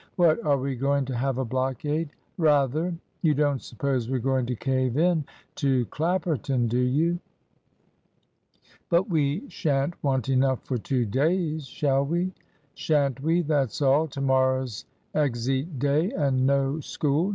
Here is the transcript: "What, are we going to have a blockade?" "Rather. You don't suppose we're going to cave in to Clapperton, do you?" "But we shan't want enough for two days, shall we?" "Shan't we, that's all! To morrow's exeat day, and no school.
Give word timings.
"What, 0.15 0.43
are 0.43 0.57
we 0.57 0.75
going 0.75 1.05
to 1.05 1.15
have 1.15 1.37
a 1.37 1.45
blockade?" 1.45 2.09
"Rather. 2.39 2.95
You 3.21 3.35
don't 3.35 3.61
suppose 3.61 4.09
we're 4.09 4.17
going 4.17 4.47
to 4.47 4.55
cave 4.55 4.97
in 4.97 5.25
to 5.57 5.85
Clapperton, 5.91 6.67
do 6.67 6.79
you?" 6.79 7.19
"But 8.89 9.11
we 9.11 9.47
shan't 9.47 10.03
want 10.03 10.27
enough 10.27 10.63
for 10.65 10.79
two 10.79 11.05
days, 11.05 11.67
shall 11.67 12.03
we?" 12.03 12.33
"Shan't 12.73 13.21
we, 13.21 13.43
that's 13.43 13.79
all! 13.79 14.07
To 14.07 14.21
morrow's 14.21 14.85
exeat 15.13 15.77
day, 15.77 16.09
and 16.09 16.47
no 16.47 16.79
school. 16.79 17.29